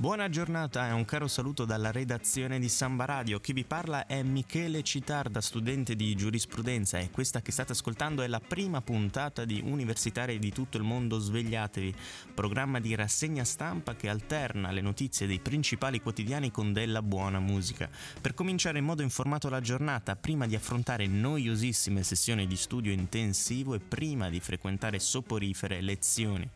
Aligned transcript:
Buona 0.00 0.30
giornata 0.30 0.88
e 0.88 0.92
un 0.92 1.04
caro 1.04 1.28
saluto 1.28 1.66
dalla 1.66 1.90
redazione 1.90 2.58
di 2.58 2.70
Samba 2.70 3.04
Radio. 3.04 3.38
Chi 3.38 3.52
vi 3.52 3.64
parla 3.64 4.06
è 4.06 4.22
Michele 4.22 4.82
Citarda, 4.82 5.42
studente 5.42 5.94
di 5.94 6.14
giurisprudenza 6.14 6.96
e 6.98 7.10
questa 7.10 7.42
che 7.42 7.52
state 7.52 7.72
ascoltando 7.72 8.22
è 8.22 8.26
la 8.26 8.40
prima 8.40 8.80
puntata 8.80 9.44
di 9.44 9.60
Universitari 9.62 10.38
di 10.38 10.52
tutto 10.52 10.78
il 10.78 10.84
mondo 10.84 11.18
Svegliatevi, 11.18 11.94
programma 12.32 12.80
di 12.80 12.94
rassegna 12.94 13.44
stampa 13.44 13.94
che 13.94 14.08
alterna 14.08 14.70
le 14.70 14.80
notizie 14.80 15.26
dei 15.26 15.38
principali 15.38 16.00
quotidiani 16.00 16.50
con 16.50 16.72
della 16.72 17.02
buona 17.02 17.38
musica. 17.38 17.86
Per 18.22 18.32
cominciare 18.32 18.78
in 18.78 18.86
modo 18.86 19.02
informato 19.02 19.50
la 19.50 19.60
giornata, 19.60 20.16
prima 20.16 20.46
di 20.46 20.54
affrontare 20.54 21.06
noiosissime 21.08 22.02
sessioni 22.02 22.46
di 22.46 22.56
studio 22.56 22.90
intensivo 22.90 23.74
e 23.74 23.80
prima 23.80 24.30
di 24.30 24.40
frequentare 24.40 24.98
soporifere 24.98 25.82
lezioni. 25.82 26.48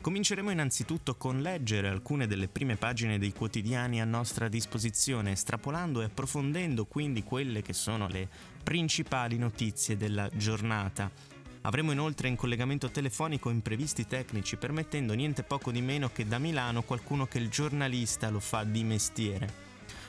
Cominceremo 0.00 0.50
innanzitutto 0.52 1.16
con 1.16 1.40
leggere 1.40 1.88
alcune 1.88 2.28
delle 2.28 2.46
prime 2.46 2.76
pagine 2.76 3.18
dei 3.18 3.32
quotidiani 3.32 4.00
a 4.00 4.04
nostra 4.04 4.48
disposizione, 4.48 5.32
estrapolando 5.32 6.00
e 6.00 6.04
approfondendo 6.04 6.86
quindi 6.86 7.24
quelle 7.24 7.62
che 7.62 7.72
sono 7.72 8.06
le 8.06 8.28
principali 8.62 9.36
notizie 9.38 9.96
della 9.96 10.30
giornata. 10.32 11.10
Avremo 11.62 11.90
inoltre 11.90 12.28
in 12.28 12.36
collegamento 12.36 12.90
telefonico 12.90 13.50
imprevisti 13.50 14.06
tecnici, 14.06 14.56
permettendo 14.56 15.14
niente 15.14 15.42
poco 15.42 15.72
di 15.72 15.82
meno 15.82 16.10
che 16.10 16.26
da 16.26 16.38
Milano 16.38 16.82
qualcuno 16.82 17.26
che 17.26 17.38
il 17.38 17.48
giornalista 17.48 18.30
lo 18.30 18.40
fa 18.40 18.62
di 18.62 18.84
mestiere. 18.84 19.66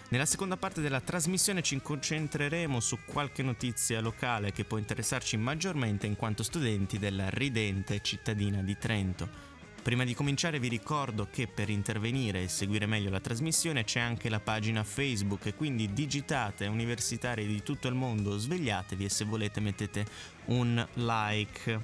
Nella 0.09 0.27
seconda 0.27 0.55
parte 0.55 0.81
della 0.81 1.01
trasmissione 1.01 1.63
ci 1.63 1.81
concentreremo 1.81 2.79
su 2.79 2.99
qualche 3.05 3.41
notizia 3.41 4.01
locale 4.01 4.51
che 4.51 4.65
può 4.65 4.77
interessarci 4.77 5.35
maggiormente 5.35 6.05
in 6.05 6.15
quanto 6.15 6.43
studenti 6.43 6.99
della 6.99 7.29
ridente 7.29 8.01
cittadina 8.01 8.61
di 8.61 8.77
Trento. 8.77 9.57
Prima 9.89 10.03
di 10.03 10.13
cominciare 10.13 10.59
vi 10.59 10.67
ricordo 10.67 11.29
che 11.31 11.47
per 11.47 11.67
intervenire 11.67 12.43
e 12.43 12.47
seguire 12.47 12.85
meglio 12.85 13.09
la 13.09 13.19
trasmissione 13.19 13.85
c'è 13.85 13.99
anche 13.99 14.29
la 14.29 14.39
pagina 14.39 14.83
Facebook 14.83 15.55
quindi 15.55 15.93
digitate 15.93 16.67
universitari 16.67 17.47
di 17.47 17.63
tutto 17.63 17.87
il 17.87 17.95
mondo, 17.95 18.37
svegliatevi 18.37 19.05
e 19.05 19.09
se 19.09 19.25
volete 19.25 19.59
mettete 19.59 20.05
un 20.45 20.87
like. 20.93 21.81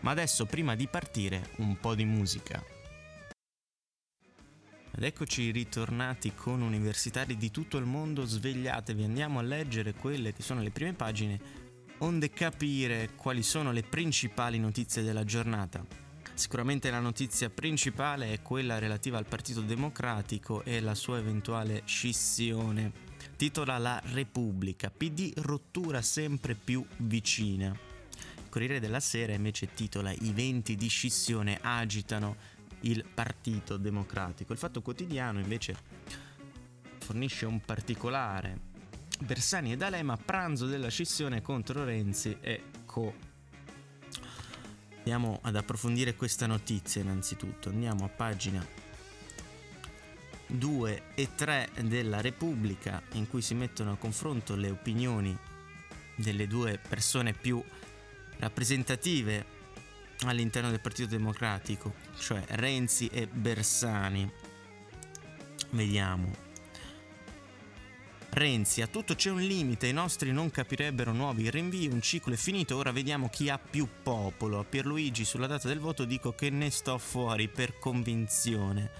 Ma 0.00 0.12
adesso 0.12 0.46
prima 0.46 0.74
di 0.74 0.86
partire 0.86 1.50
un 1.56 1.78
po' 1.78 1.94
di 1.94 2.06
musica. 2.06 2.64
Ed 4.94 5.02
eccoci 5.02 5.50
ritornati 5.50 6.32
con 6.34 6.62
universitari 6.62 7.36
di 7.36 7.50
tutto 7.50 7.76
il 7.76 7.84
mondo, 7.84 8.24
svegliatevi, 8.24 9.04
andiamo 9.04 9.40
a 9.40 9.42
leggere 9.42 9.92
quelle 9.92 10.32
che 10.32 10.42
sono 10.42 10.62
le 10.62 10.70
prime 10.70 10.94
pagine 10.94 11.38
onde 11.98 12.30
capire 12.30 13.10
quali 13.14 13.42
sono 13.42 13.72
le 13.72 13.82
principali 13.82 14.58
notizie 14.58 15.02
della 15.02 15.24
giornata. 15.24 16.11
Sicuramente 16.34 16.90
la 16.90 16.98
notizia 16.98 17.50
principale 17.50 18.32
è 18.32 18.42
quella 18.42 18.78
relativa 18.78 19.18
al 19.18 19.26
Partito 19.26 19.60
Democratico 19.60 20.64
e 20.64 20.80
la 20.80 20.94
sua 20.94 21.18
eventuale 21.18 21.82
scissione. 21.84 23.10
Titola 23.36 23.78
La 23.78 24.00
Repubblica, 24.06 24.90
PD 24.90 25.32
rottura 25.36 26.02
sempre 26.02 26.54
più 26.54 26.84
vicina. 26.98 27.68
Il 27.68 28.48
Corriere 28.48 28.80
della 28.80 29.00
Sera 29.00 29.34
invece 29.34 29.72
titola 29.72 30.10
I 30.10 30.32
venti 30.32 30.74
di 30.74 30.88
scissione 30.88 31.58
agitano 31.60 32.36
il 32.80 33.04
Partito 33.04 33.76
Democratico. 33.76 34.52
Il 34.52 34.58
Fatto 34.58 34.82
Quotidiano 34.82 35.38
invece 35.38 35.76
fornisce 36.98 37.46
un 37.46 37.60
particolare. 37.60 38.70
Bersani 39.20 39.72
e 39.72 39.76
D'Alema 39.76 40.16
pranzo 40.16 40.66
della 40.66 40.88
scissione 40.88 41.42
contro 41.42 41.84
Renzi 41.84 42.36
e 42.40 42.64
co 42.84 43.30
Andiamo 45.12 45.40
ad 45.42 45.56
approfondire 45.56 46.14
questa 46.14 46.46
notizia 46.46 47.02
innanzitutto. 47.02 47.68
Andiamo 47.68 48.06
a 48.06 48.08
pagina 48.08 48.66
2 50.46 51.02
e 51.14 51.28
3 51.34 51.68
della 51.82 52.22
Repubblica 52.22 53.02
in 53.12 53.28
cui 53.28 53.42
si 53.42 53.52
mettono 53.52 53.92
a 53.92 53.96
confronto 53.96 54.56
le 54.56 54.70
opinioni 54.70 55.36
delle 56.16 56.46
due 56.46 56.78
persone 56.78 57.34
più 57.34 57.62
rappresentative 58.38 59.44
all'interno 60.20 60.70
del 60.70 60.80
Partito 60.80 61.10
Democratico, 61.10 61.92
cioè 62.18 62.42
Renzi 62.48 63.08
e 63.08 63.26
Bersani. 63.26 64.32
Vediamo. 65.72 66.51
Renzi, 68.34 68.80
a 68.80 68.86
tutto 68.86 69.14
c'è 69.14 69.28
un 69.28 69.42
limite, 69.42 69.88
i 69.88 69.92
nostri 69.92 70.32
non 70.32 70.50
capirebbero 70.50 71.12
nuovi 71.12 71.50
rinvii, 71.50 71.88
un 71.88 72.00
ciclo 72.00 72.32
è 72.32 72.36
finito, 72.38 72.78
ora 72.78 72.90
vediamo 72.90 73.28
chi 73.28 73.50
ha 73.50 73.58
più 73.58 73.86
popolo. 74.02 74.58
A 74.58 74.64
Pierluigi 74.64 75.26
sulla 75.26 75.46
data 75.46 75.68
del 75.68 75.80
voto 75.80 76.06
dico 76.06 76.34
che 76.34 76.48
ne 76.48 76.70
sto 76.70 76.96
fuori 76.96 77.48
per 77.48 77.78
convinzione. 77.78 78.90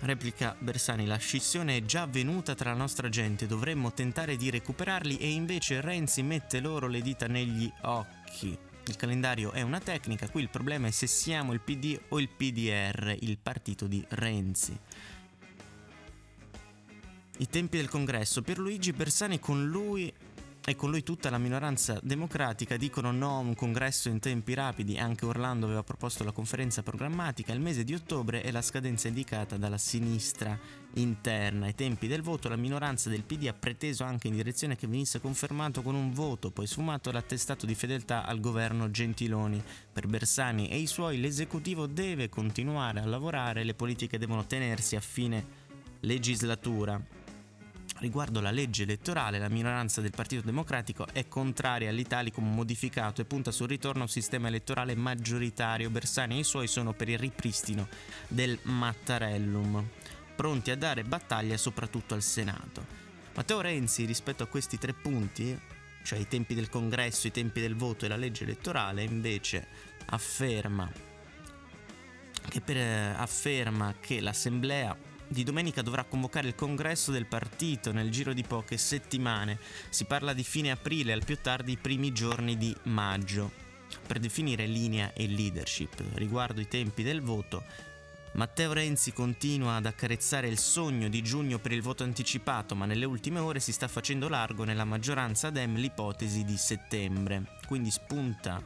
Replica 0.00 0.54
Bersani, 0.58 1.06
la 1.06 1.16
scissione 1.16 1.78
è 1.78 1.82
già 1.84 2.02
avvenuta 2.02 2.54
tra 2.54 2.72
la 2.72 2.76
nostra 2.76 3.08
gente, 3.08 3.46
dovremmo 3.46 3.94
tentare 3.94 4.36
di 4.36 4.50
recuperarli 4.50 5.16
e 5.16 5.30
invece 5.30 5.80
Renzi 5.80 6.22
mette 6.22 6.60
loro 6.60 6.86
le 6.86 7.00
dita 7.00 7.28
negli 7.28 7.72
occhi. 7.80 8.56
Il 8.86 8.96
calendario 8.96 9.52
è 9.52 9.62
una 9.62 9.80
tecnica, 9.80 10.28
qui 10.28 10.42
il 10.42 10.50
problema 10.50 10.86
è 10.86 10.90
se 10.90 11.06
siamo 11.06 11.54
il 11.54 11.60
PD 11.60 11.98
o 12.08 12.20
il 12.20 12.28
PDR, 12.28 13.16
il 13.20 13.38
partito 13.38 13.86
di 13.86 14.04
Renzi. 14.10 14.78
I 17.40 17.48
tempi 17.48 17.76
del 17.76 17.88
congresso. 17.88 18.42
Per 18.42 18.58
Luigi 18.58 18.92
Bersani 18.92 19.38
con 19.38 19.68
lui 19.68 20.12
e 20.64 20.74
con 20.74 20.90
lui 20.90 21.04
tutta 21.04 21.30
la 21.30 21.38
minoranza 21.38 22.00
democratica 22.02 22.76
dicono 22.76 23.12
no 23.12 23.36
a 23.36 23.38
un 23.38 23.54
congresso 23.54 24.08
in 24.08 24.18
tempi 24.18 24.54
rapidi, 24.54 24.98
anche 24.98 25.24
Orlando 25.24 25.66
aveva 25.66 25.84
proposto 25.84 26.24
la 26.24 26.32
conferenza 26.32 26.82
programmatica, 26.82 27.52
il 27.52 27.60
mese 27.60 27.84
di 27.84 27.94
ottobre 27.94 28.42
è 28.42 28.50
la 28.50 28.60
scadenza 28.60 29.06
indicata 29.06 29.56
dalla 29.56 29.78
sinistra 29.78 30.58
interna. 30.94 31.66
Ai 31.66 31.76
tempi 31.76 32.08
del 32.08 32.22
voto 32.22 32.48
la 32.48 32.56
minoranza 32.56 33.08
del 33.08 33.22
PD 33.22 33.46
ha 33.46 33.54
preteso 33.54 34.02
anche 34.02 34.26
in 34.26 34.34
direzione 34.34 34.74
che 34.74 34.88
venisse 34.88 35.20
confermato 35.20 35.80
con 35.80 35.94
un 35.94 36.12
voto, 36.12 36.50
poi 36.50 36.66
sfumato 36.66 37.12
l'attestato 37.12 37.66
di 37.66 37.76
fedeltà 37.76 38.26
al 38.26 38.40
governo 38.40 38.90
Gentiloni. 38.90 39.62
Per 39.92 40.08
Bersani 40.08 40.68
e 40.68 40.76
i 40.76 40.88
suoi 40.88 41.20
l'esecutivo 41.20 41.86
deve 41.86 42.28
continuare 42.28 42.98
a 42.98 43.06
lavorare, 43.06 43.62
le 43.62 43.74
politiche 43.74 44.18
devono 44.18 44.44
tenersi 44.44 44.96
a 44.96 45.00
fine 45.00 45.66
legislatura. 46.00 47.17
Riguardo 48.00 48.40
la 48.40 48.52
legge 48.52 48.84
elettorale, 48.84 49.40
la 49.40 49.48
minoranza 49.48 50.00
del 50.00 50.12
Partito 50.14 50.42
Democratico 50.42 51.06
è 51.12 51.26
contraria 51.26 51.90
all'Italicum 51.90 52.54
modificato 52.54 53.20
e 53.20 53.24
punta 53.24 53.50
sul 53.50 53.66
ritorno 53.66 54.02
a 54.02 54.04
un 54.04 54.08
sistema 54.08 54.46
elettorale 54.46 54.94
maggioritario. 54.94 55.90
Bersani 55.90 56.36
e 56.36 56.40
i 56.40 56.44
suoi 56.44 56.68
sono 56.68 56.92
per 56.92 57.08
il 57.08 57.18
ripristino 57.18 57.88
del 58.28 58.56
Mattarellum, 58.62 59.84
pronti 60.36 60.70
a 60.70 60.76
dare 60.76 61.02
battaglia 61.02 61.56
soprattutto 61.56 62.14
al 62.14 62.22
Senato. 62.22 62.86
Matteo 63.34 63.60
Renzi, 63.60 64.04
rispetto 64.04 64.44
a 64.44 64.46
questi 64.46 64.78
tre 64.78 64.92
punti, 64.92 65.58
cioè 66.04 66.20
i 66.20 66.28
tempi 66.28 66.54
del 66.54 66.68
congresso, 66.68 67.26
i 67.26 67.32
tempi 67.32 67.60
del 67.60 67.74
voto 67.74 68.04
e 68.04 68.08
la 68.08 68.16
legge 68.16 68.44
elettorale, 68.44 69.02
invece 69.02 69.66
afferma 70.06 70.88
che, 72.48 72.60
per, 72.60 73.16
afferma 73.16 73.94
che 73.98 74.20
l'Assemblea 74.20 74.96
di 75.28 75.44
domenica 75.44 75.82
dovrà 75.82 76.04
convocare 76.04 76.48
il 76.48 76.54
congresso 76.54 77.12
del 77.12 77.26
partito 77.26 77.92
nel 77.92 78.10
giro 78.10 78.32
di 78.32 78.42
poche 78.42 78.78
settimane. 78.78 79.58
Si 79.90 80.04
parla 80.04 80.32
di 80.32 80.42
fine 80.42 80.70
aprile, 80.70 81.12
al 81.12 81.24
più 81.24 81.38
tardi 81.40 81.72
i 81.72 81.76
primi 81.76 82.12
giorni 82.12 82.56
di 82.56 82.74
maggio, 82.84 83.50
per 84.06 84.18
definire 84.18 84.66
linea 84.66 85.12
e 85.12 85.26
leadership. 85.26 86.02
Riguardo 86.14 86.60
i 86.60 86.68
tempi 86.68 87.02
del 87.02 87.20
voto, 87.20 87.62
Matteo 88.32 88.72
Renzi 88.72 89.12
continua 89.12 89.76
ad 89.76 89.86
accarezzare 89.86 90.48
il 90.48 90.58
sogno 90.58 91.08
di 91.08 91.22
giugno 91.22 91.58
per 91.58 91.72
il 91.72 91.82
voto 91.82 92.04
anticipato, 92.04 92.74
ma 92.74 92.86
nelle 92.86 93.04
ultime 93.04 93.40
ore 93.40 93.58
si 93.58 93.72
sta 93.72 93.88
facendo 93.88 94.28
largo 94.28 94.64
nella 94.64 94.84
maggioranza 94.84 95.50
Dem 95.50 95.76
l'ipotesi 95.76 96.44
di 96.44 96.56
settembre. 96.56 97.56
Quindi 97.66 97.90
spunta 97.90 98.62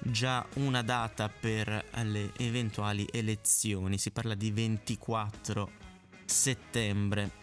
già 0.00 0.46
una 0.54 0.82
data 0.82 1.28
per 1.28 1.84
le 2.02 2.32
eventuali 2.38 3.06
elezioni, 3.10 3.98
si 3.98 4.10
parla 4.10 4.34
di 4.34 4.50
24 4.50 5.70
settembre. 6.24 7.42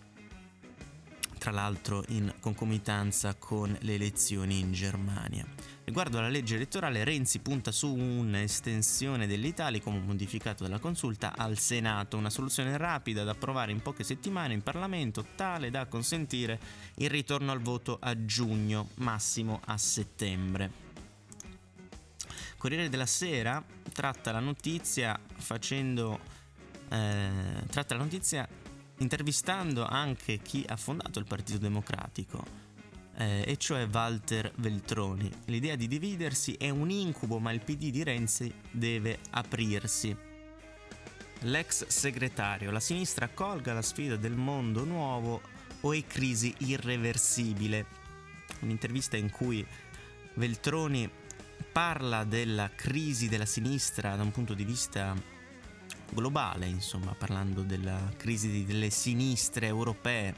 tra 1.42 1.50
l'altro 1.50 2.04
in 2.10 2.32
concomitanza 2.40 3.34
con 3.34 3.76
le 3.82 3.96
elezioni 3.96 4.60
in 4.60 4.74
Germania. 4.74 5.44
Riguardo 5.84 6.20
alla 6.20 6.30
legge 6.30 6.54
elettorale, 6.54 7.04
Renzi 7.04 7.40
punta 7.40 7.72
su 7.72 7.92
un'estensione 7.92 9.26
dell'Italicum 9.26 10.04
modificato 10.06 10.64
dalla 10.64 10.78
consulta 10.78 11.34
al 11.36 11.58
Senato, 11.58 12.16
una 12.16 12.30
soluzione 12.30 12.78
rapida 12.78 13.24
da 13.24 13.32
approvare 13.32 13.72
in 13.72 13.82
poche 13.82 14.04
settimane 14.04 14.54
in 14.54 14.62
Parlamento, 14.62 15.26
tale 15.36 15.72
da 15.72 15.88
consentire 15.88 16.60
il 16.98 17.10
ritorno 17.10 17.52
al 17.52 17.60
voto 17.60 17.98
a 18.00 18.24
giugno, 18.24 18.90
massimo 18.98 19.62
a 19.66 19.78
settembre. 19.80 20.81
Corriere 22.62 22.90
della 22.90 23.08
Sera 23.08 23.66
tratta 23.92 24.32
la 24.32 24.40
notizia 24.40 25.20
facendo 25.34 26.20
eh, 26.90 27.64
tratta 27.68 27.96
la 27.96 28.04
notizia 28.04 28.48
intervistando 29.00 29.84
anche 29.84 30.38
chi 30.38 30.64
ha 30.68 30.76
fondato 30.76 31.18
il 31.18 31.26
Partito 31.26 31.58
Democratico 31.58 32.46
eh, 33.18 33.44
e 33.48 33.58
cioè 33.58 33.88
Walter 33.92 34.52
Veltroni. 34.58 35.28
L'idea 35.46 35.76
di 35.76 35.88
dividersi 35.88 36.54
è 36.54 36.70
un 36.70 36.92
incubo, 36.92 37.40
ma 37.40 37.52
il 37.52 37.62
PD 37.62 37.90
di 37.90 38.04
Renzi 38.04 38.54
deve 38.70 39.18
aprirsi. 39.32 40.16
L'ex 41.40 41.88
segretario, 41.88 42.70
la 42.70 42.80
sinistra 42.80 43.28
colga 43.30 43.74
la 43.74 43.82
sfida 43.82 44.18
del 44.18 44.36
mondo 44.36 44.84
nuovo 44.84 45.42
o 45.80 45.94
è 45.94 46.06
crisi 46.06 46.54
irreversibile? 46.60 47.88
Un'intervista 48.60 49.18
in 49.18 49.32
cui 49.32 49.66
Veltroni 50.36 51.10
parla 51.72 52.24
della 52.24 52.70
crisi 52.76 53.30
della 53.30 53.46
sinistra 53.46 54.16
da 54.16 54.24
un 54.24 54.32
punto 54.32 54.54
di 54.54 54.64
vista 54.64 55.16
globale, 56.10 56.66
insomma, 56.68 57.14
parlando 57.16 57.62
della 57.62 58.12
crisi 58.18 58.66
delle 58.66 58.90
sinistre 58.90 59.68
europee 59.68 60.36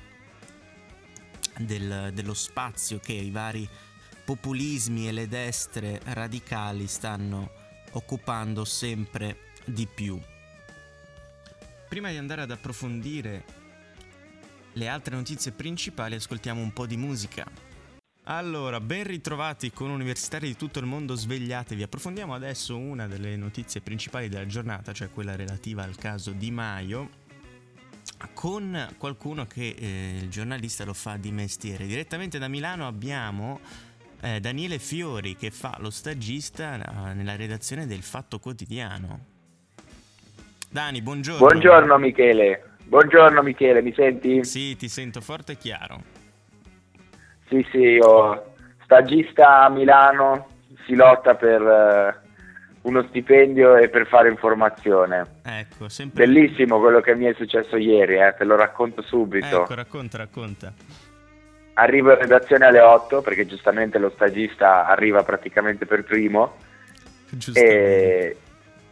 del, 1.57 2.12
dello 2.13 2.33
spazio 2.33 3.00
che 3.00 3.13
i 3.13 3.31
vari 3.31 3.68
populismi 4.24 5.07
e 5.07 5.12
le 5.12 5.27
destre 5.27 6.00
radicali 6.03 6.88
stanno 6.88 7.51
occupando 7.91 8.65
sempre 8.65 9.51
di 9.65 9.88
più. 9.88 10.19
Prima 11.89 12.09
di 12.09 12.18
andare 12.18 12.41
ad 12.41 12.51
approfondire 12.51 13.62
le 14.74 14.88
altre 14.88 15.15
notizie 15.15 15.51
principali, 15.51 16.15
ascoltiamo 16.15 16.62
un 16.62 16.74
po' 16.74 16.88
di 16.88 16.97
musica. 16.97 17.45
Allora, 18.25 18.80
ben 18.80 19.04
ritrovati 19.04 19.72
con 19.72 19.90
universitari 19.90 20.48
di 20.48 20.56
tutto 20.56 20.80
il 20.80 20.86
mondo, 20.86 21.14
svegliatevi. 21.14 21.84
Approfondiamo 21.84 22.34
adesso 22.34 22.78
una 22.78 23.06
delle 23.06 23.36
notizie 23.36 23.81
principali 23.81 24.30
della 24.30 24.46
giornata, 24.46 24.94
cioè 24.94 25.10
quella 25.10 25.36
relativa 25.36 25.84
al 25.84 25.98
caso 25.98 26.31
Di 26.31 26.50
Maio, 26.50 27.10
con 28.34 28.88
qualcuno 28.98 29.46
che 29.46 29.75
eh, 29.78 30.20
il 30.22 30.30
giornalista 30.30 30.86
lo 30.86 30.94
fa 30.94 31.18
di 31.18 31.34
mestiere. 31.34 31.86
Direttamente 31.86 32.40
da 32.40 32.48
Milano 32.48 32.88
abbiamo 32.88 33.60
eh, 34.22 34.40
Daniele 34.40 34.80
Fiori 34.80 35.36
che 35.36 35.52
fa 35.52 35.76
lo 35.80 35.90
stagista 35.90 37.10
eh, 37.10 37.14
nella 37.14 37.36
redazione 37.36 37.88
del 37.88 38.04
Fatto 38.04 38.40
Quotidiano. 38.40 39.26
Dani, 40.69 41.02
buongiorno. 41.02 41.46
Buongiorno 41.46 41.98
Michele. 41.98 42.69
Buongiorno 42.86 43.42
Michele, 43.42 43.81
mi 43.81 43.94
senti? 43.94 44.46
Sì, 44.46 44.78
ti 44.78 44.88
sento 44.88 45.19
forte 45.19 45.52
e 45.52 45.58
chiaro. 45.58 46.12
Sì, 47.48 47.66
sì, 47.72 47.78
io 47.78 48.54
stagista 48.84 49.63
a 49.63 49.69
Milano, 49.69 50.48
si 50.86 50.95
lotta 50.95 51.36
per 51.36 51.62
eh, 51.62 52.24
uno 52.84 53.04
stipendio 53.10 53.75
e 53.78 53.90
per 53.90 54.07
fare 54.07 54.30
informazione. 54.30 55.40
Ecco, 55.44 55.90
sempre... 55.90 56.25
Bellissimo 56.25 56.80
quello 56.80 57.00
che 57.01 57.16
mi 57.16 57.25
è 57.25 57.34
successo 57.34 57.78
ieri, 57.78 58.16
eh, 58.16 58.34
te 58.38 58.44
lo 58.44 58.56
racconto 58.56 59.01
subito. 59.01 59.63
Ecco, 59.63 59.75
racconta, 59.75 60.18
racconta. 60.18 60.74
Arrivo 61.75 62.12
in 62.12 62.19
redazione 62.19 62.66
alle 62.66 62.81
8 62.81 63.22
perché 63.22 63.45
giustamente 63.45 63.98
lo 63.98 64.12
stagista 64.12 64.86
arriva 64.86 65.24
praticamente 65.24 65.86
per 65.86 66.04
primo. 66.04 66.57
E 67.54 68.38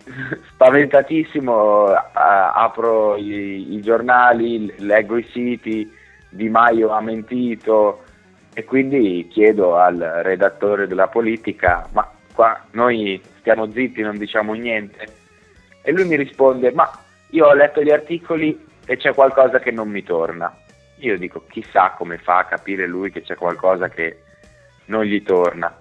spaventatissimo 0.54 1.94
apro 1.94 3.18
i, 3.18 3.74
i 3.74 3.82
giornali, 3.82 4.74
leggo 4.80 5.18
i 5.18 5.28
siti, 5.32 5.92
Di 6.30 6.50
Maio 6.50 6.90
ha 6.90 7.02
mentito 7.02 8.06
e 8.54 8.64
quindi 8.66 9.28
chiedo 9.30 9.78
al 9.78 9.98
redattore 9.98 10.88
della 10.88 11.08
politica 11.08 11.88
ma 11.94 12.10
qua 12.34 12.66
noi 12.72 13.22
stiamo 13.40 13.70
zitti, 13.72 14.02
non 14.02 14.18
diciamo 14.18 14.54
niente. 14.54 15.08
E 15.82 15.92
lui 15.92 16.06
mi 16.06 16.16
risponde, 16.16 16.72
ma 16.72 16.90
io 17.30 17.48
ho 17.48 17.54
letto 17.54 17.82
gli 17.82 17.92
articoli 17.92 18.68
e 18.86 18.98
c'è 18.98 19.14
qualcosa 19.14 19.60
che 19.60 19.72
non 19.72 19.90
mi 19.90 20.04
torna. 20.04 20.56
Io 20.98 21.18
dico, 21.18 21.46
chissà 21.50 21.92
come 21.98 22.18
fa 22.18 22.40
a 22.40 22.46
capire 22.46 22.88
lui 22.88 23.12
che 23.12 23.22
c'è 23.22 23.36
qualcosa 23.36 23.90
che 23.90 24.22
non 24.86 25.04
gli 25.04 25.24
torna. 25.24 25.76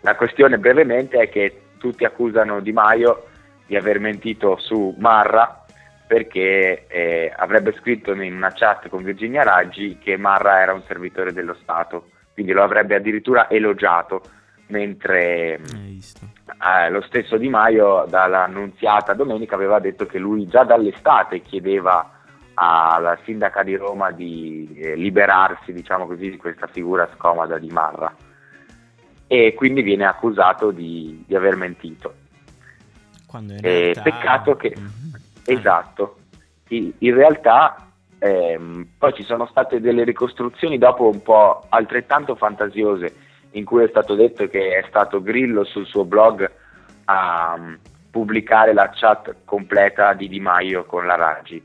La 0.00 0.14
questione 0.14 0.58
brevemente 0.58 1.18
è 1.18 1.28
che 1.28 1.60
tutti 1.78 2.04
accusano 2.04 2.60
Di 2.60 2.72
Maio 2.72 3.26
di 3.66 3.76
aver 3.76 3.98
mentito 3.98 4.56
su 4.58 4.94
Marra 4.98 5.64
perché 6.06 6.86
eh, 6.86 7.32
avrebbe 7.34 7.72
scritto 7.72 8.12
in 8.12 8.34
una 8.34 8.52
chat 8.52 8.88
con 8.88 9.02
Virginia 9.02 9.42
Raggi 9.42 9.98
che 9.98 10.16
Marra 10.16 10.60
era 10.60 10.72
un 10.72 10.82
servitore 10.86 11.32
dello 11.32 11.54
Stato, 11.54 12.10
quindi 12.36 12.52
lo 12.52 12.62
avrebbe 12.62 12.96
addirittura 12.96 13.48
elogiato 13.48 14.20
mentre 14.66 15.54
eh, 15.54 16.90
lo 16.90 17.00
stesso 17.00 17.38
Di 17.38 17.48
Maio 17.48 18.04
dall'annunziata 18.06 19.14
domenica 19.14 19.54
aveva 19.54 19.78
detto 19.78 20.04
che 20.04 20.18
lui 20.18 20.46
già 20.46 20.62
dall'estate 20.62 21.40
chiedeva 21.40 22.10
alla 22.52 23.18
sindaca 23.24 23.62
di 23.62 23.74
Roma 23.74 24.10
di 24.10 24.68
eh, 24.76 24.96
liberarsi 24.96 25.72
diciamo 25.72 26.06
così, 26.06 26.28
di 26.28 26.36
questa 26.36 26.66
figura 26.66 27.08
scomoda 27.14 27.56
di 27.56 27.70
Marra 27.70 28.14
e 29.26 29.54
quindi 29.54 29.80
viene 29.80 30.04
accusato 30.04 30.72
di, 30.72 31.24
di 31.26 31.34
aver 31.34 31.56
mentito. 31.56 32.14
Realtà... 33.62 34.02
peccato 34.02 34.56
che... 34.56 34.74
Mm-hmm. 34.78 35.14
Esatto, 35.48 36.18
in, 36.68 36.92
in 36.98 37.14
realtà 37.14 37.85
ehm, 38.18 38.86
poi 38.98 39.12
ci 39.14 39.22
sono 39.22 39.46
state 39.46 39.80
delle 39.80 40.04
ricostruzioni 40.04 40.78
dopo 40.78 41.08
un 41.08 41.22
po' 41.22 41.64
altrettanto 41.68 42.34
fantasiose 42.34 43.24
in 43.52 43.64
cui 43.64 43.84
è 43.84 43.88
stato 43.88 44.14
detto 44.14 44.46
che 44.48 44.76
è 44.76 44.84
stato 44.88 45.22
Grillo 45.22 45.64
sul 45.64 45.86
suo 45.86 46.04
blog 46.04 46.50
a 47.06 47.54
um, 47.56 47.78
pubblicare 48.10 48.72
la 48.72 48.90
chat 48.92 49.34
completa 49.44 50.12
di 50.12 50.28
Di 50.28 50.40
Maio 50.40 50.84
con 50.84 51.06
la 51.06 51.16
Raggi. 51.16 51.62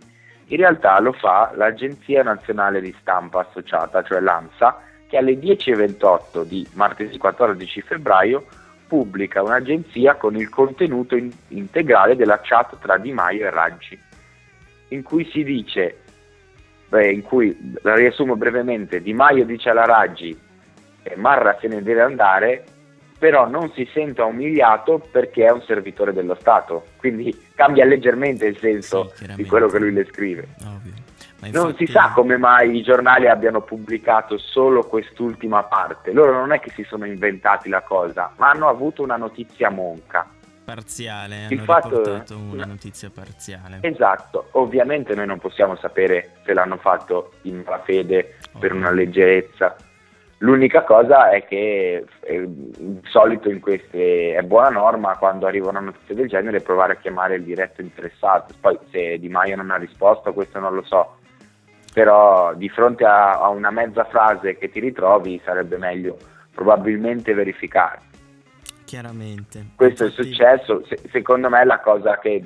In 0.48 0.58
realtà 0.58 1.00
lo 1.00 1.14
fa 1.14 1.52
l'Agenzia 1.56 2.24
Nazionale 2.24 2.82
di 2.82 2.94
Stampa 3.00 3.48
Associata, 3.48 4.04
cioè 4.04 4.20
l'ANSA, 4.20 4.82
che 5.08 5.18
alle 5.18 5.34
10.28 5.34 6.44
di 6.44 6.68
martedì 6.74 7.18
14 7.18 7.82
febbraio 7.82 8.46
pubblica 8.88 9.42
un'agenzia 9.42 10.16
con 10.16 10.36
il 10.36 10.50
contenuto 10.50 11.16
in- 11.16 11.32
integrale 11.50 12.18
della 12.18 12.42
chat 12.42 12.78
tra 12.80 12.98
Di 12.98 13.14
Maio 13.14 13.46
e 13.46 13.50
Raggi, 13.50 13.98
in 14.90 15.04
cui 15.04 15.24
si 15.32 15.46
dice, 15.46 16.00
beh, 16.92 17.12
in 17.12 17.22
cui, 17.22 17.58
la 17.84 17.96
riassumo 17.96 18.36
brevemente, 18.36 19.02
Di 19.02 19.14
Maio 19.14 19.46
dice 19.46 19.70
alla 19.70 19.86
Raggi 19.86 20.38
Marra 21.16 21.58
se 21.60 21.68
ne 21.68 21.82
deve 21.82 22.02
andare, 22.02 22.64
però 23.18 23.48
non 23.48 23.72
si 23.72 23.88
senta 23.94 24.26
umiliato 24.26 25.02
perché 25.12 25.46
è 25.46 25.52
un 25.52 25.62
servitore 25.62 26.12
dello 26.12 26.36
Stato. 26.40 26.88
Quindi 26.98 27.48
cambia 27.56 27.86
leggermente 27.86 28.46
il 28.46 28.58
senso 28.58 29.12
sì, 29.16 29.34
di 29.36 29.46
quello 29.46 29.68
che 29.68 29.80
lui 29.80 29.94
le 29.94 30.06
scrive. 30.06 30.48
Infatti... 30.60 31.00
Non 31.52 31.76
si 31.76 31.88
sa 31.88 32.12
come 32.14 32.38
mai 32.38 32.78
i 32.78 32.84
giornali 32.84 33.28
abbiano 33.28 33.62
pubblicato 33.62 34.38
solo 34.38 34.84
quest'ultima 34.84 35.64
parte. 35.64 36.12
Loro 36.12 36.34
non 36.34 36.52
è 36.52 36.60
che 36.60 36.70
si 36.70 36.84
sono 36.84 37.06
inventati 37.06 37.68
la 37.68 37.82
cosa, 37.82 38.32
ma 38.38 38.52
hanno 38.52 38.68
avuto 38.68 39.02
una 39.02 39.18
notizia 39.18 39.72
monca. 39.72 40.28
Parziale, 40.64 41.48
il 41.50 41.60
hanno 41.60 41.66
fatto... 41.66 42.26
una 42.36 42.66
notizia 42.66 43.10
parziale. 43.14 43.80
Esatto, 43.82 44.50
ovviamente 44.52 45.16
noi 45.16 45.26
non 45.26 45.40
possiamo 45.40 45.76
sapere 45.76 46.36
se 46.46 46.54
l'hanno 46.54 46.78
fatto 46.78 47.34
in 47.44 47.64
malafede, 47.66 48.36
oh. 48.54 48.60
per 48.60 48.74
una 48.74 48.92
leggerezza 48.92 49.76
L'unica 50.42 50.84
cosa 50.84 51.30
è 51.30 51.46
che 51.46 52.04
eh, 52.22 52.44
di 52.48 53.00
solito 53.04 53.48
in 53.52 53.60
queste 53.60 54.34
è 54.34 54.42
buona 54.42 54.70
norma 54.70 55.16
quando 55.18 55.46
arriva 55.46 55.70
una 55.70 55.82
notizia 55.82 56.16
del 56.16 56.28
genere 56.28 56.62
provare 56.62 56.94
a 56.94 56.96
chiamare 56.96 57.36
il 57.36 57.44
diretto 57.44 57.82
interessato. 57.82 58.56
Poi 58.60 58.78
se 58.90 59.20
Di 59.20 59.30
Maio 59.30 59.56
non 59.56 59.70
ha 59.70 59.76
risposto, 59.76 60.34
questo 60.34 60.60
non 60.60 60.74
lo 60.74 60.84
so. 60.84 61.18
Però 61.94 62.56
di 62.56 62.70
fronte 62.70 63.06
a, 63.06 63.40
a 63.40 63.50
una 63.50 63.70
mezza 63.70 64.04
frase 64.06 64.58
che 64.58 64.72
ti 64.72 64.80
ritrovi 64.80 65.40
sarebbe 65.46 65.78
meglio 65.78 66.18
probabilmente 66.56 67.36
verificare. 67.36 68.00
Chiaramente. 68.92 69.68
Questo 69.78 70.08
è 70.08 70.10
successo. 70.10 70.84
Se, 70.86 71.00
secondo 71.14 71.48
me 71.48 71.64
la 71.64 71.80
cosa 71.80 72.20
che, 72.20 72.44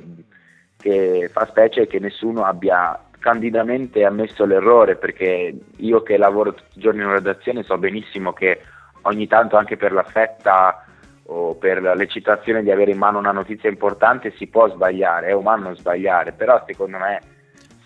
che 0.78 1.28
fa 1.34 1.48
specie 1.48 1.82
è 1.82 1.88
che 1.88 1.98
nessuno 1.98 2.44
abbia 2.44 3.00
candidamente 3.18 4.06
ammesso 4.06 4.46
l'errore 4.46 4.96
perché 4.96 5.58
io 5.78 6.04
che 6.04 6.18
lavoro 6.18 6.54
tutti 6.54 6.78
i 6.78 6.82
giorni 6.82 7.02
in 7.02 7.10
redazione 7.10 7.64
so 7.64 7.80
benissimo 7.80 8.32
che 8.32 8.62
ogni 9.02 9.26
tanto 9.26 9.58
anche 9.58 9.76
per 9.76 9.92
la 9.92 10.04
fetta 10.04 10.86
o 11.24 11.56
per 11.56 11.82
l'eccitazione 11.82 12.62
di 12.62 12.70
avere 12.70 12.92
in 12.92 13.00
mano 13.00 13.18
una 13.18 13.32
notizia 13.32 13.68
importante 13.68 14.32
si 14.38 14.46
può 14.46 14.70
sbagliare, 14.70 15.30
è 15.30 15.32
umano 15.32 15.74
sbagliare, 15.74 16.34
però 16.34 16.64
secondo 16.68 17.00
me 17.00 17.22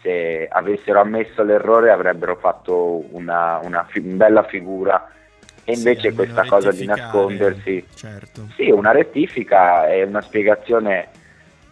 se 0.02 0.50
avessero 0.52 1.00
ammesso 1.00 1.44
l'errore 1.44 1.92
avrebbero 1.92 2.36
fatto 2.36 3.06
una, 3.16 3.62
una 3.64 3.86
fi- 3.86 4.02
bella 4.02 4.44
figura 4.44 5.14
e 5.70 5.74
invece 5.74 6.10
Sì, 6.10 6.16
questa 6.16 6.46
cosa 6.46 6.72
di 6.72 6.86
rettificare, 6.86 7.02
nascondersi 7.02 7.86
Certo. 7.96 8.48
sì, 8.56 8.70
una 8.72 8.92
rettifica 8.92 9.88
e 9.88 10.04
una 10.04 10.22
spiegazione 10.22 11.10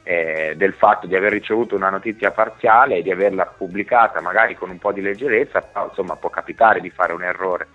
eh, 0.03 0.53
del 0.55 0.73
fatto 0.73 1.07
di 1.07 1.15
aver 1.15 1.31
ricevuto 1.31 1.75
una 1.75 1.89
notizia 1.89 2.31
parziale 2.31 2.97
e 2.97 3.01
di 3.01 3.11
averla 3.11 3.45
pubblicata 3.45 4.21
magari 4.21 4.55
con 4.55 4.69
un 4.69 4.77
po' 4.77 4.91
di 4.93 5.01
leggerezza, 5.01 5.61
però 5.61 5.87
insomma 5.89 6.15
può 6.15 6.29
capitare 6.29 6.79
di 6.79 6.89
fare 6.89 7.13
un 7.13 7.23
errore. 7.23 7.67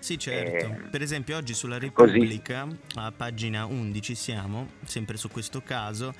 Sì, 0.00 0.18
certo. 0.18 0.66
Eh, 0.66 0.88
per 0.90 1.02
esempio, 1.02 1.36
oggi 1.36 1.54
sulla 1.54 1.78
così. 1.92 2.12
Repubblica, 2.12 2.66
a 2.94 3.12
pagina 3.16 3.66
11 3.66 4.14
siamo, 4.14 4.68
sempre 4.84 5.16
su 5.16 5.28
questo 5.28 5.60
caso. 5.64 6.14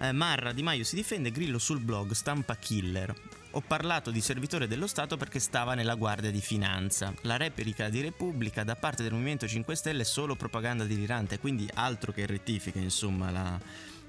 eh, 0.00 0.12
Marra 0.12 0.52
Di 0.52 0.62
Maio 0.62 0.84
si 0.84 0.96
difende 0.96 1.30
Grillo 1.30 1.58
sul 1.58 1.80
blog 1.80 2.12
Stampa 2.12 2.54
Killer. 2.56 3.12
Ho 3.56 3.62
parlato 3.64 4.10
di 4.10 4.20
servitore 4.20 4.66
dello 4.66 4.88
Stato 4.88 5.16
perché 5.16 5.38
stava 5.38 5.74
nella 5.74 5.94
Guardia 5.94 6.32
di 6.32 6.40
Finanza. 6.40 7.12
La 7.22 7.36
replica 7.36 7.88
di 7.88 8.00
Repubblica 8.00 8.64
da 8.64 8.74
parte 8.74 9.04
del 9.04 9.12
Movimento 9.12 9.46
5 9.46 9.76
Stelle 9.76 10.00
è 10.00 10.04
solo 10.04 10.34
propaganda 10.34 10.82
delirante, 10.82 11.38
quindi 11.38 11.68
altro 11.74 12.10
che 12.10 12.26
rettifica, 12.26 12.80
insomma, 12.80 13.30
la, 13.30 13.56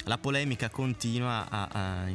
la 0.05 0.17
polemica 0.17 0.69
continua 0.71 1.45
a, 1.47 1.67
a- 1.71 2.05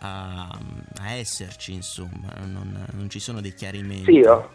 a- 0.00 0.58
a 1.02 1.10
esserci, 1.12 1.74
insomma, 1.74 2.32
non, 2.46 2.86
non 2.92 3.10
ci 3.10 3.20
sono 3.20 3.42
dei 3.42 3.52
chiarimenti. 3.52 4.04
Sì, 4.10 4.20
ho, 4.22 4.48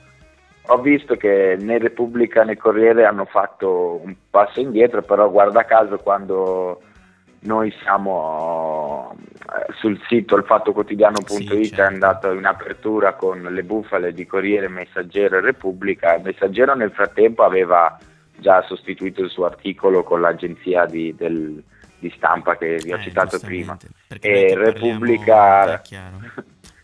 ho 0.65 0.81
visto 0.81 1.17
che 1.17 1.55
né 1.59 1.77
Repubblica 1.77 2.43
né 2.43 2.57
Corriere 2.57 3.05
hanno 3.05 3.25
fatto 3.25 4.01
un 4.03 4.15
passo 4.27 4.59
indietro, 4.59 5.03
però 5.03 5.29
guarda 5.29 5.65
caso 5.65 5.97
quando 5.97 6.81
noi 7.41 7.71
siamo 7.83 8.76
sul 9.79 9.99
sito 10.07 10.35
ilfattoquotidiano.it 10.35 11.27
Sì, 11.29 11.61
è 11.61 11.65
certo. 11.67 11.81
andato 11.83 12.31
in 12.33 12.45
apertura 12.45 13.13
con 13.13 13.41
le 13.41 13.63
bufale 13.63 14.13
di 14.13 14.25
Corriere, 14.25 14.67
Messaggero 14.67 15.37
e 15.37 15.41
Repubblica. 15.41 16.19
Messaggero 16.23 16.75
nel 16.75 16.91
frattempo 16.91 17.43
aveva 17.43 17.97
già 18.37 18.61
sostituito 18.63 19.21
il 19.21 19.29
suo 19.29 19.45
articolo 19.45 20.03
con 20.03 20.21
l'agenzia 20.21 20.85
di, 20.85 21.15
del- 21.15 21.63
di 21.99 22.13
stampa 22.15 22.57
che 22.57 22.75
vi 22.83 22.93
ho 22.93 22.97
Eh, 22.97 23.01
citato 23.01 23.39
prima. 23.39 23.75
E 24.09 24.17
parliamo- 24.19 24.63
Repubblica- 24.63 25.81
chiaro. 25.81 26.19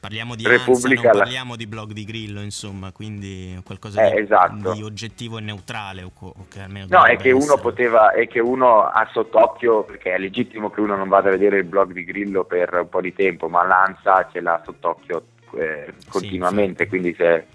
Parliamo 0.04 0.36
di 0.36 0.46
Repubblica 0.46 1.14
la- 1.14 1.20
parliamo 1.20 1.56
di 1.56 1.66
blog 1.66 1.94
di 1.94 2.04
Grillo, 2.04 2.42
insomma, 2.42 2.92
quindi 2.92 3.58
qualcosa 3.64 4.06
Eh, 4.06 4.16
di, 4.16 4.20
esatto. 4.24 4.74
di 4.74 4.84
oggettivo 4.84 5.38
e 5.38 5.42
neutrale, 5.42 6.04
o, 6.04 6.12
o 6.20 6.46
che 6.50 6.68
No, 6.90 7.06
è 7.06 7.16
che 7.16 7.32
uno 7.32 7.58
poteva, 7.58 8.12
è 8.12 8.28
che 8.28 8.42
uno 8.42 8.82
ha 8.84 9.08
sott'occhio, 9.14 9.84
perché 9.84 10.16
è 10.16 10.18
legittimo 10.18 10.70
che 10.72 10.82
uno 10.82 10.98
non 10.98 11.08
vada 11.08 11.30
a 11.30 11.32
vedere 11.32 11.60
il 11.60 11.64
blog 11.64 11.94
di 11.94 12.04
Grillo 12.04 12.44
per 12.44 12.74
un 12.74 12.90
po' 12.90 13.00
di 13.00 13.14
tempo, 13.14 13.48
ma 13.48 13.64
l'ANSA 13.66 14.28
ce 14.30 14.42
l'ha 14.42 14.62
sott'occhio 14.66 15.24
eh, 15.58 15.94
continuamente, 16.10 16.84
infatti. 16.84 16.90
quindi 16.90 17.16
se... 17.16 17.46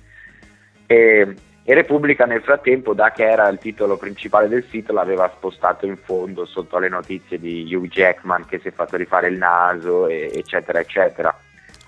E, 0.86 1.34
e 1.64 1.74
Repubblica 1.74 2.24
nel 2.24 2.40
frattempo, 2.40 2.94
da 2.94 3.12
che 3.12 3.28
era 3.28 3.46
il 3.48 3.58
titolo 3.58 3.98
principale 3.98 4.48
del 4.48 4.64
sito, 4.70 4.94
l'aveva 4.94 5.30
spostato 5.36 5.84
in 5.84 5.98
fondo 5.98 6.46
sotto 6.46 6.78
le 6.78 6.88
notizie 6.88 7.38
di 7.38 7.68
Hugh 7.74 7.88
Jackman 7.88 8.46
che 8.46 8.58
si 8.58 8.68
è 8.68 8.72
fatto 8.72 8.96
rifare 8.96 9.28
il 9.28 9.36
naso, 9.36 10.06
e- 10.06 10.30
eccetera, 10.32 10.80
eccetera. 10.80 11.38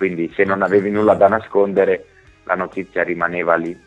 Quindi 0.01 0.33
se 0.35 0.45
non 0.45 0.63
avevi 0.63 0.91
nulla 0.91 1.13
da 1.13 1.29
nascondere, 1.29 2.07
la 2.45 2.55
notizia 2.55 3.03
rimaneva 3.03 3.55
lì. 3.57 3.79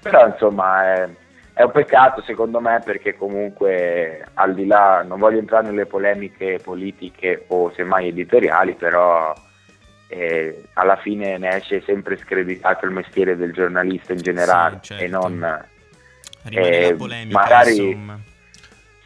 Però 0.00 0.24
insomma 0.24 0.84
è, 0.94 1.08
è 1.54 1.62
un 1.62 1.70
peccato 1.72 2.22
secondo 2.22 2.60
me 2.60 2.80
perché 2.84 3.16
comunque 3.16 4.24
al 4.34 4.54
di 4.54 4.66
là, 4.66 5.02
non 5.02 5.18
voglio 5.18 5.40
entrare 5.40 5.66
nelle 5.66 5.86
polemiche 5.86 6.60
politiche 6.62 7.44
o 7.48 7.72
semmai 7.74 8.06
editoriali, 8.06 8.74
però 8.74 9.34
eh, 10.06 10.62
alla 10.74 10.94
fine 10.94 11.38
ne 11.38 11.56
esce 11.56 11.82
sempre 11.84 12.16
screditato 12.18 12.86
il 12.86 12.92
mestiere 12.92 13.36
del 13.36 13.52
giornalista 13.52 14.12
in 14.12 14.20
generale 14.20 14.78
Sì, 14.82 14.94
certo. 14.94 15.04
e 15.04 15.08
non... 15.08 15.66
Rimane 16.44 16.70
eh, 16.70 16.90
la 16.90 16.96
polemica, 16.96 17.40
magari- 17.40 17.84
insomma. 17.84 18.20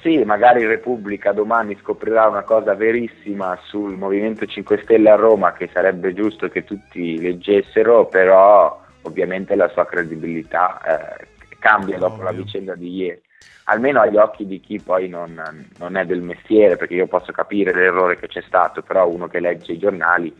Sì, 0.06 0.22
magari 0.22 0.64
Repubblica 0.64 1.32
domani 1.32 1.76
scoprirà 1.82 2.28
una 2.28 2.42
cosa 2.44 2.76
verissima 2.76 3.58
sul 3.64 3.96
Movimento 3.96 4.46
5 4.46 4.82
Stelle 4.84 5.10
a 5.10 5.16
Roma 5.16 5.52
che 5.52 5.68
sarebbe 5.72 6.14
giusto 6.14 6.48
che 6.48 6.62
tutti 6.62 7.20
leggessero, 7.20 8.06
però 8.06 8.80
ovviamente 9.02 9.56
la 9.56 9.68
sua 9.70 9.84
credibilità 9.84 11.18
eh, 11.18 11.26
cambia 11.58 11.98
dopo 11.98 12.22
la 12.22 12.30
Ovvio. 12.30 12.44
vicenda 12.44 12.76
di 12.76 12.88
ieri. 12.94 13.20
Almeno 13.64 14.00
agli 14.00 14.16
occhi 14.16 14.46
di 14.46 14.60
chi 14.60 14.78
poi 14.80 15.08
non, 15.08 15.42
non 15.78 15.96
è 15.96 16.06
del 16.06 16.20
mestiere, 16.20 16.76
perché 16.76 16.94
io 16.94 17.08
posso 17.08 17.32
capire 17.32 17.74
l'errore 17.74 18.16
che 18.16 18.28
c'è 18.28 18.44
stato, 18.46 18.82
però 18.82 19.08
uno 19.08 19.26
che 19.26 19.40
legge 19.40 19.72
i 19.72 19.78
giornali 19.78 20.32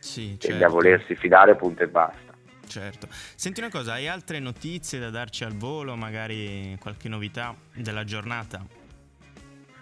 Sì, 0.00 0.36
tende 0.36 0.58
certo. 0.58 0.66
a 0.66 0.68
volersi 0.68 1.14
fidare, 1.14 1.54
punto 1.56 1.82
e 1.82 1.88
basta. 1.88 2.34
Certo. 2.66 3.06
Senti 3.10 3.60
una 3.60 3.70
cosa, 3.70 3.94
hai 3.94 4.06
altre 4.06 4.38
notizie 4.38 4.98
da 4.98 5.08
darci 5.08 5.44
al 5.44 5.54
volo, 5.54 5.96
magari 5.96 6.76
qualche 6.78 7.08
novità 7.08 7.54
della 7.72 8.04
giornata? 8.04 8.82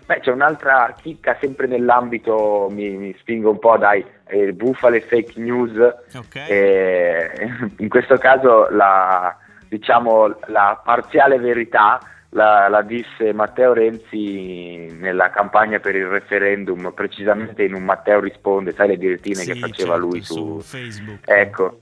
Beh, 0.04 0.20
c'è 0.20 0.30
un'altra 0.30 0.94
chicca 1.00 1.36
sempre 1.40 1.66
nell'ambito, 1.66 2.68
mi, 2.70 2.90
mi 2.90 3.16
spingo 3.18 3.50
un 3.50 3.58
po' 3.58 3.76
dai 3.76 4.04
eh, 4.26 4.52
bufale 4.52 5.00
fake 5.00 5.40
news, 5.40 5.72
Ok. 6.14 6.34
Eh, 6.48 7.48
in 7.78 7.88
questo 7.88 8.16
caso 8.16 8.68
la, 8.70 9.36
diciamo, 9.68 10.36
la 10.46 10.80
parziale 10.82 11.38
verità 11.38 12.00
la, 12.34 12.68
la 12.68 12.82
disse 12.82 13.32
Matteo 13.32 13.72
Renzi 13.72 14.88
nella 14.98 15.30
campagna 15.30 15.78
per 15.78 15.94
il 15.96 16.06
referendum, 16.06 16.92
precisamente 16.94 17.62
in 17.62 17.74
un 17.74 17.84
Matteo 17.84 18.20
risponde, 18.20 18.72
sai 18.72 18.88
le 18.88 18.96
direttine 18.96 19.36
Sì, 19.36 19.52
che 19.52 19.58
faceva 19.58 19.92
certo, 19.92 20.06
lui 20.06 20.22
su 20.22 20.34
su, 20.34 20.60
Facebook. 20.60 21.28
Ecco, 21.28 21.80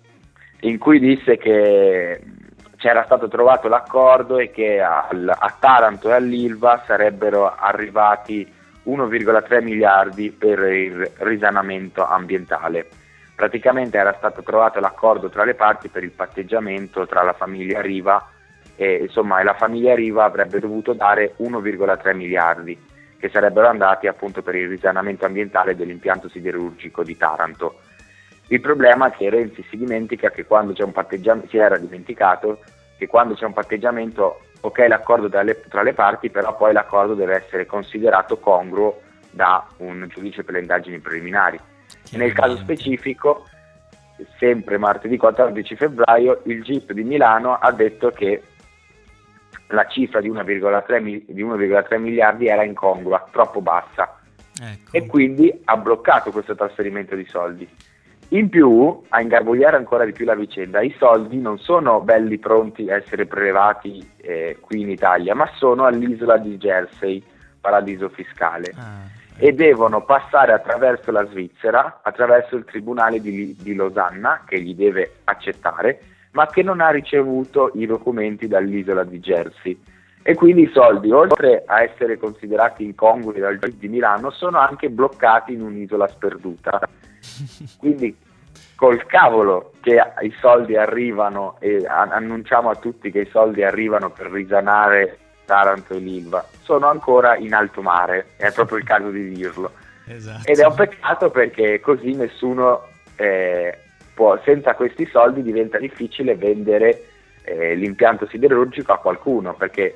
in 0.60 0.78
cui 0.78 0.98
disse 0.98 1.36
che 1.36 2.20
c'era 2.80 3.04
stato 3.04 3.28
trovato 3.28 3.68
l'accordo 3.68 4.38
e 4.38 4.50
che 4.50 4.80
al- 4.80 5.28
a 5.28 5.54
Taranto 5.58 6.08
e 6.08 6.14
all'Ilva 6.14 6.82
sarebbero 6.87 7.54
arrivati 7.54 8.50
1,3 8.84 9.60
miliardi 9.60 10.30
per 10.30 10.60
il 10.60 11.10
risanamento 11.18 12.02
ambientale. 12.02 12.88
Praticamente 13.37 13.99
era 13.99 14.14
stato 14.16 14.42
trovato 14.42 14.80
l'accordo 14.80 15.28
tra 15.28 15.44
le 15.44 15.54
parti 15.54 15.88
per 15.88 16.04
il 16.04 16.12
patteggiamento 16.12 17.06
tra 17.06 17.22
la 17.22 17.34
famiglia 17.34 17.82
Riva 17.82 18.26
e 18.76 18.94
insomma 19.02 19.42
la 19.42 19.54
famiglia 19.54 19.94
Riva 19.94 20.25
avrebbe 20.25 20.58
dovuto 20.58 20.94
dare 20.94 21.34
1,3 21.37 22.14
miliardi 22.14 22.78
che 23.18 23.28
sarebbero 23.28 23.68
andati 23.68 24.06
appunto 24.06 24.40
per 24.40 24.54
il 24.54 24.68
risanamento 24.68 25.26
ambientale 25.26 25.76
dell'impianto 25.76 26.30
siderurgico 26.30 27.02
di 27.02 27.14
Taranto. 27.18 27.80
Il 28.50 28.61
problema 28.61 29.07
è 29.07 29.16
che 29.16 29.30
Renzi 29.30 29.64
si 29.71 29.76
dimentica 29.76 30.30
che 30.30 30.45
quando 30.45 30.73
c'è 30.73 30.83
un 30.83 30.90
patteggiamento, 30.90 31.49
si 31.49 31.57
era 31.57 31.78
dimenticato 31.78 32.59
che 32.99 33.07
quando 33.07 33.35
c'è 33.35 33.45
un 33.45 33.52
patteggiamento, 33.52 34.40
ok 34.61 34.87
l'accordo 34.88 35.28
tra 35.28 35.42
le, 35.42 35.61
tra 35.69 35.83
le 35.83 35.95
parti, 35.95 36.30
però 36.30 36.57
poi 36.57 36.73
l'accordo 36.73 37.14
deve 37.14 37.37
essere 37.37 37.64
considerato 37.64 38.38
congruo 38.38 39.02
da 39.30 39.64
un 39.78 40.04
giudice 40.09 40.42
per 40.42 40.54
le 40.54 40.61
indagini 40.61 40.99
preliminari. 40.99 41.61
Nel 42.12 42.33
caso 42.33 42.57
specifico, 42.57 43.47
sempre 44.37 44.78
martedì 44.78 45.16
14 45.16 45.76
febbraio, 45.76 46.40
il 46.47 46.64
GIP 46.64 46.92
di 46.92 47.04
Milano 47.04 47.54
ha 47.54 47.71
detto 47.71 48.11
che 48.11 48.42
la 49.69 49.87
cifra 49.87 50.21
di 50.21 50.28
1,3, 50.28 51.00
mi- 51.00 51.25
di 51.28 51.42
1,3 51.42 51.99
miliardi 51.99 52.49
era 52.49 52.64
incongrua, 52.64 53.28
troppo 53.30 53.61
bassa 53.61 54.19
Ecco. 54.61 54.90
e 54.90 55.07
quindi 55.07 55.61
ha 55.66 55.76
bloccato 55.76 56.33
questo 56.33 56.57
trasferimento 56.57 57.14
di 57.14 57.25
soldi. 57.26 57.69
In 58.32 58.49
più, 58.49 59.02
a 59.08 59.20
ingarbugliare 59.20 59.76
ancora 59.76 60.04
di 60.04 60.12
più 60.12 60.25
la 60.25 60.37
vicenda, 60.37 60.80
i 60.80 60.94
soldi 60.99 61.40
non 61.40 61.58
sono 61.58 62.00
belli 62.00 62.38
pronti 62.38 62.88
a 62.88 62.94
essere 62.94 63.26
prelevati 63.26 64.08
eh, 64.18 64.58
qui 64.60 64.82
in 64.82 64.90
Italia, 64.90 65.34
ma 65.34 65.50
sono 65.56 65.84
all'isola 65.84 66.37
di 66.37 66.56
Jersey, 66.56 67.20
paradiso 67.60 68.08
fiscale, 68.08 68.72
Ah, 68.76 69.08
e 69.37 69.52
devono 69.52 70.04
passare 70.04 70.52
attraverso 70.52 71.10
la 71.10 71.26
Svizzera, 71.26 72.00
attraverso 72.02 72.54
il 72.54 72.64
tribunale 72.64 73.20
di, 73.20 73.56
di 73.58 73.75
Losanna, 73.75 74.44
che 74.46 74.58
li 74.58 74.76
deve 74.76 75.16
accettare, 75.25 76.00
ma 76.32 76.46
che 76.46 76.62
non 76.62 76.80
ha 76.80 76.90
ricevuto 76.90 77.72
i 77.75 77.84
documenti 77.84 78.46
dall'isola 78.46 79.02
di 79.02 79.18
Jersey. 79.18 79.76
E 80.22 80.34
quindi 80.34 80.62
i 80.62 80.70
soldi, 80.72 81.10
oltre 81.10 81.62
a 81.66 81.82
essere 81.82 82.18
considerati 82.18 82.84
incongrui 82.84 83.40
dal 83.40 83.58
GIP 83.58 83.78
di 83.78 83.88
Milano, 83.88 84.30
sono 84.30 84.58
anche 84.58 84.90
bloccati 84.90 85.54
in 85.54 85.62
un'isola 85.62 86.06
sperduta. 86.08 86.80
Quindi 87.78 88.16
col 88.74 89.04
cavolo 89.06 89.72
che 89.80 90.00
i 90.22 90.34
soldi 90.40 90.76
arrivano 90.76 91.56
e 91.58 91.84
annunciamo 91.86 92.70
a 92.70 92.76
tutti 92.76 93.10
che 93.10 93.20
i 93.20 93.28
soldi 93.30 93.62
arrivano 93.62 94.10
per 94.10 94.30
risanare 94.30 95.18
Taranto 95.50 95.94
e 95.94 95.98
l'Ilva, 95.98 96.46
sono 96.62 96.86
ancora 96.86 97.36
in 97.36 97.52
alto 97.54 97.82
mare, 97.82 98.28
è 98.36 98.52
proprio 98.52 98.78
il 98.78 98.84
caso 98.84 99.10
di 99.10 99.30
dirlo. 99.30 99.72
esatto. 100.06 100.46
Ed 100.46 100.58
è 100.58 100.66
un 100.66 100.74
peccato 100.74 101.30
perché 101.30 101.80
così 101.80 102.14
nessuno 102.14 102.86
eh, 103.16 103.76
può, 104.14 104.40
senza 104.44 104.74
questi 104.74 105.06
soldi 105.06 105.42
diventa 105.42 105.78
difficile 105.78 106.36
vendere 106.36 107.04
eh, 107.42 107.74
l'impianto 107.74 108.28
siderurgico 108.28 108.92
a 108.92 108.98
qualcuno, 108.98 109.54
perché 109.54 109.94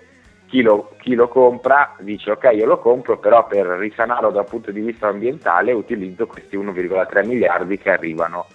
chi 0.54 0.62
lo, 0.62 0.94
chi 1.00 1.14
lo 1.14 1.26
compra 1.26 1.96
dice 1.98 2.30
ok 2.30 2.50
io 2.54 2.64
lo 2.64 2.78
compro, 2.78 3.18
però 3.18 3.44
per 3.44 3.66
risanarlo 3.66 4.30
dal 4.30 4.44
punto 4.44 4.70
di 4.70 4.80
vista 4.82 5.08
ambientale 5.08 5.72
utilizzo 5.72 6.28
questi 6.28 6.56
1,3 6.56 7.26
miliardi 7.26 7.76
che 7.76 7.90
arrivano 7.90 8.46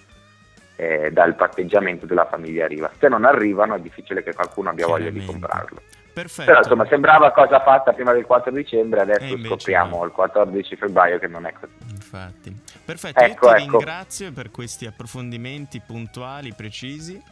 eh, 0.76 1.10
dal 1.12 1.34
patteggiamento 1.34 2.06
della 2.06 2.24
famiglia 2.24 2.66
Riva. 2.66 2.90
Se 2.98 3.06
non 3.08 3.26
arrivano 3.26 3.74
è 3.74 3.80
difficile 3.80 4.22
che 4.22 4.32
qualcuno 4.32 4.70
abbia 4.70 4.86
voglia 4.86 5.10
di 5.10 5.22
comprarlo. 5.22 5.82
Perfetto. 6.10 6.46
Però 6.46 6.58
insomma 6.60 6.86
sembrava 6.86 7.32
cosa 7.32 7.60
fatta 7.60 7.92
prima 7.92 8.14
del 8.14 8.24
4 8.24 8.50
dicembre, 8.50 9.00
adesso 9.00 9.36
scopriamo 9.36 9.98
no. 9.98 10.04
il 10.06 10.12
14 10.12 10.76
febbraio 10.76 11.18
che 11.18 11.28
non 11.28 11.44
è 11.44 11.52
così. 11.52 11.72
Infatti. 11.90 12.56
Perfetto, 12.82 13.20
Ecco, 13.20 13.48
io 13.48 13.54
ti 13.56 13.62
ecco. 13.62 13.76
ringrazio 13.76 14.32
per 14.32 14.50
questi 14.50 14.86
approfondimenti 14.86 15.82
puntuali, 15.86 16.54
precisi. 16.54 17.22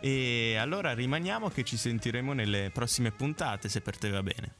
E 0.00 0.56
allora 0.58 0.92
rimaniamo 0.92 1.48
che 1.48 1.62
ci 1.62 1.76
sentiremo 1.76 2.32
nelle 2.32 2.70
prossime 2.72 3.10
puntate, 3.10 3.68
se 3.68 3.80
per 3.80 3.98
te 3.98 4.10
va 4.10 4.22
bene. 4.22 4.54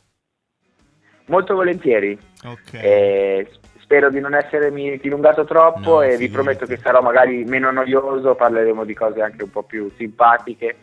Molto 1.27 1.55
volentieri, 1.55 2.19
Ok. 2.45 2.75
Eh, 2.75 3.51
spero 3.91 4.09
di 4.09 4.21
non 4.21 4.35
essermi 4.35 4.99
dilungato 4.99 5.45
troppo 5.45 5.95
No, 5.95 6.03
e 6.03 6.17
vi 6.17 6.29
prometto 6.29 6.65
che 6.65 6.79
sarò 6.79 7.03
magari 7.03 7.45
meno 7.45 7.73
noioso, 7.73 8.37
parleremo 8.37 8.85
di 8.85 8.95
cose 8.95 9.21
anche 9.21 9.43
un 9.43 9.51
po' 9.51 9.65
più 9.65 9.91
simpatiche. 9.97 10.77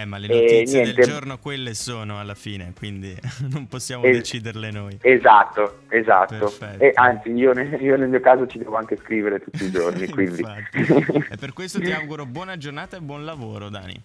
Eh, 0.00 0.04
ma 0.06 0.18
le 0.18 0.26
notizie 0.26 0.92
del 0.92 1.04
giorno 1.04 1.38
quelle 1.38 1.72
sono 1.74 2.18
alla 2.18 2.34
fine, 2.34 2.72
quindi 2.76 3.16
non 3.50 3.68
possiamo 3.68 4.02
Eh, 4.04 4.10
deciderle 4.10 4.70
noi. 4.72 4.98
Esatto, 5.00 5.82
esatto. 5.88 6.36
Perfetto. 6.36 6.82
E 6.82 6.90
anzi, 6.94 7.30
io, 7.30 7.52
ne- 7.52 7.76
io 7.80 7.96
nel 7.96 8.08
mio 8.08 8.20
caso 8.20 8.46
ci 8.46 8.58
devo 8.58 8.76
anche 8.76 8.96
scrivere 8.96 9.38
tutti 9.40 9.64
i 9.64 9.70
giorni, 9.70 10.08
quindi. 10.10 10.42
E 10.42 11.36
per 11.38 11.52
questo 11.52 11.78
ti 11.80 11.92
auguro 11.92 12.26
buona 12.26 12.56
giornata 12.56 12.96
e 12.96 13.00
buon 13.00 13.24
lavoro, 13.24 13.68
Dani. 13.68 14.02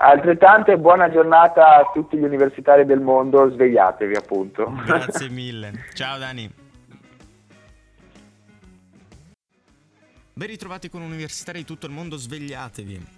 Altrettanto 0.00 0.70
e 0.70 0.78
buona 0.78 1.10
giornata 1.10 1.78
a 1.78 1.90
tutti 1.92 2.16
gli 2.16 2.22
universitari 2.22 2.84
del 2.86 3.00
mondo, 3.00 3.50
svegliatevi 3.50 4.14
appunto. 4.14 4.72
Grazie 4.84 5.28
mille. 5.28 5.86
Ciao 5.94 6.18
Dani. 6.18 6.48
Ben 10.34 10.46
ritrovati 10.46 10.88
con 10.88 11.02
universitari 11.02 11.58
di 11.58 11.64
tutto 11.64 11.86
il 11.86 11.92
mondo, 11.92 12.16
svegliatevi. 12.16 13.16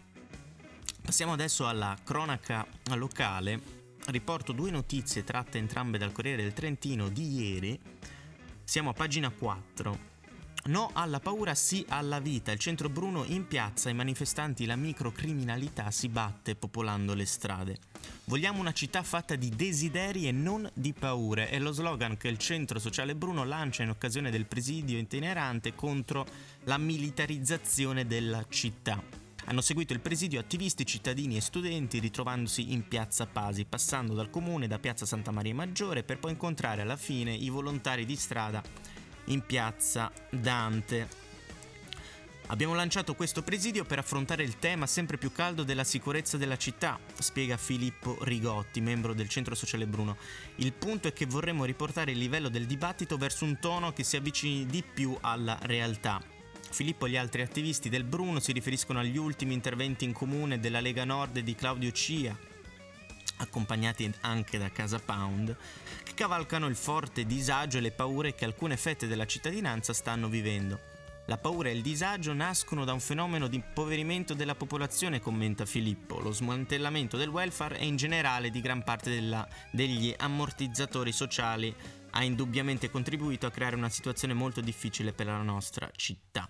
Passiamo 1.02 1.32
adesso 1.32 1.66
alla 1.66 1.96
cronaca 2.04 2.66
locale. 2.94 3.78
Riporto 4.06 4.52
due 4.52 4.70
notizie 4.70 5.24
tratte 5.24 5.58
entrambe 5.58 5.98
dal 5.98 6.12
Corriere 6.12 6.42
del 6.42 6.52
Trentino 6.52 7.08
di 7.08 7.34
ieri. 7.34 7.80
Siamo 8.64 8.90
a 8.90 8.92
pagina 8.92 9.30
4. 9.30 10.08
No 10.64 10.90
alla 10.92 11.18
paura, 11.20 11.54
sì 11.54 11.84
alla 11.88 12.20
vita. 12.20 12.52
Il 12.52 12.58
centro 12.58 12.88
Bruno 12.88 13.24
in 13.24 13.46
piazza, 13.46 13.88
i 13.88 13.94
manifestanti, 13.94 14.66
la 14.66 14.76
microcriminalità 14.76 15.90
si 15.90 16.08
batte 16.08 16.54
popolando 16.54 17.14
le 17.14 17.24
strade. 17.24 17.78
Vogliamo 18.26 18.60
una 18.60 18.72
città 18.72 19.02
fatta 19.02 19.34
di 19.36 19.48
desideri 19.48 20.28
e 20.28 20.32
non 20.32 20.70
di 20.74 20.92
paure. 20.92 21.48
È 21.48 21.58
lo 21.58 21.72
slogan 21.72 22.16
che 22.16 22.28
il 22.28 22.38
centro 22.38 22.78
sociale 22.78 23.16
Bruno 23.16 23.44
lancia 23.44 23.82
in 23.82 23.88
occasione 23.88 24.30
del 24.30 24.46
presidio 24.46 24.98
itinerante 24.98 25.74
contro 25.74 26.26
la 26.64 26.78
militarizzazione 26.78 28.06
della 28.06 28.44
città. 28.48 29.19
Hanno 29.50 29.62
seguito 29.62 29.92
il 29.92 29.98
presidio 29.98 30.38
attivisti, 30.38 30.86
cittadini 30.86 31.36
e 31.36 31.40
studenti 31.40 31.98
ritrovandosi 31.98 32.72
in 32.72 32.86
piazza 32.86 33.26
Pasi, 33.26 33.64
passando 33.64 34.14
dal 34.14 34.30
comune 34.30 34.68
da 34.68 34.78
piazza 34.78 35.06
Santa 35.06 35.32
Maria 35.32 35.52
Maggiore 35.56 36.04
per 36.04 36.20
poi 36.20 36.30
incontrare 36.30 36.82
alla 36.82 36.96
fine 36.96 37.34
i 37.34 37.48
volontari 37.48 38.06
di 38.06 38.14
strada 38.14 38.62
in 39.24 39.44
piazza 39.44 40.12
Dante. 40.30 41.08
Abbiamo 42.46 42.74
lanciato 42.74 43.16
questo 43.16 43.42
presidio 43.42 43.84
per 43.84 43.98
affrontare 43.98 44.44
il 44.44 44.60
tema 44.60 44.86
sempre 44.86 45.18
più 45.18 45.32
caldo 45.32 45.64
della 45.64 45.82
sicurezza 45.82 46.36
della 46.36 46.56
città, 46.56 47.00
spiega 47.18 47.56
Filippo 47.56 48.18
Rigotti, 48.22 48.80
membro 48.80 49.14
del 49.14 49.28
Centro 49.28 49.56
Sociale 49.56 49.88
Bruno. 49.88 50.16
Il 50.56 50.72
punto 50.72 51.08
è 51.08 51.12
che 51.12 51.26
vorremmo 51.26 51.64
riportare 51.64 52.12
il 52.12 52.18
livello 52.18 52.50
del 52.50 52.66
dibattito 52.66 53.16
verso 53.16 53.44
un 53.44 53.58
tono 53.58 53.92
che 53.92 54.04
si 54.04 54.16
avvicini 54.16 54.64
di 54.66 54.84
più 54.84 55.18
alla 55.20 55.58
realtà. 55.62 56.38
Filippo 56.70 57.06
e 57.06 57.10
gli 57.10 57.16
altri 57.16 57.42
attivisti 57.42 57.88
del 57.88 58.04
Bruno 58.04 58.38
si 58.40 58.52
riferiscono 58.52 59.00
agli 59.00 59.16
ultimi 59.16 59.54
interventi 59.54 60.04
in 60.04 60.12
comune 60.12 60.60
della 60.60 60.80
Lega 60.80 61.04
Nord 61.04 61.40
di 61.40 61.54
Claudio 61.54 61.90
Cia, 61.90 62.36
accompagnati 63.38 64.10
anche 64.20 64.56
da 64.56 64.70
Casa 64.70 64.98
Pound, 64.98 65.54
che 66.04 66.14
cavalcano 66.14 66.66
il 66.68 66.76
forte 66.76 67.26
disagio 67.26 67.78
e 67.78 67.80
le 67.80 67.90
paure 67.90 68.34
che 68.34 68.44
alcune 68.44 68.76
fette 68.76 69.06
della 69.06 69.26
cittadinanza 69.26 69.92
stanno 69.92 70.28
vivendo. 70.28 70.78
La 71.26 71.38
paura 71.38 71.68
e 71.68 71.72
il 71.72 71.82
disagio 71.82 72.32
nascono 72.32 72.84
da 72.84 72.92
un 72.92 73.00
fenomeno 73.00 73.46
di 73.46 73.56
impoverimento 73.56 74.34
della 74.34 74.54
popolazione, 74.54 75.20
commenta 75.20 75.66
Filippo, 75.66 76.18
lo 76.18 76.32
smantellamento 76.32 77.16
del 77.16 77.28
welfare 77.28 77.78
e 77.78 77.86
in 77.86 77.96
generale 77.96 78.50
di 78.50 78.60
gran 78.60 78.82
parte 78.82 79.10
della- 79.10 79.46
degli 79.70 80.14
ammortizzatori 80.16 81.12
sociali 81.12 81.74
ha 82.10 82.24
indubbiamente 82.24 82.90
contribuito 82.90 83.46
a 83.46 83.50
creare 83.50 83.76
una 83.76 83.88
situazione 83.88 84.34
molto 84.34 84.60
difficile 84.60 85.12
per 85.12 85.26
la 85.26 85.42
nostra 85.42 85.88
città. 85.94 86.48